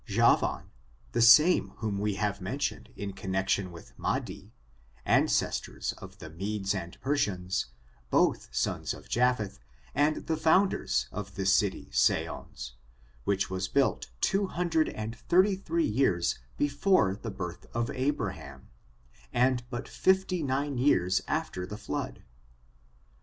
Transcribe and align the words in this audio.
Javan, 0.07 0.71
the 1.11 1.21
same 1.21 1.73
whom 1.75 1.99
we 1.99 2.15
have 2.15 2.41
mentioned 2.41 2.89
in 2.95 3.13
con 3.13 3.33
junction 3.33 3.69
with 3.69 3.95
Aladiy 3.99 4.49
ancestors 5.05 5.91
of 5.99 6.17
the 6.17 6.31
Medes 6.31 6.73
and 6.73 6.99
Per 7.01 7.15
sians, 7.15 7.65
both 8.09 8.49
sons 8.51 8.95
of 8.95 9.07
Japheth, 9.07 9.59
and 9.93 10.25
the 10.25 10.37
founders 10.37 11.07
of 11.11 11.35
the 11.35 11.45
city 11.45 11.87
Seyoiis^ 11.91 12.71
which 13.25 13.51
was 13.51 13.67
built 13.67 14.09
two 14.21 14.47
hundred 14.47 14.89
and 14.89 15.15
thirty 15.15 15.55
three 15.55 15.85
years 15.85 16.39
before 16.57 17.15
the 17.15 17.29
birth 17.29 17.67
of 17.71 17.91
Abraham, 17.91 18.69
and 19.31 19.63
but 19.69 19.87
fifty 19.87 20.41
nine 20.41 20.79
years 20.79 21.21
after 21.27 21.63
the 21.67 21.77
flood. 21.77 22.23